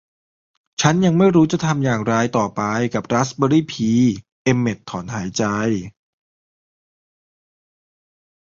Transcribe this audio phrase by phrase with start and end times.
[0.81, 2.61] ฉันยังไม่รู้ว่าจะทำอย่างไรต่อไป
[2.93, 3.99] กับราสเบอร์รี่ปี่
[4.43, 5.43] เอ็มเม็ตต์ถอนหายใจ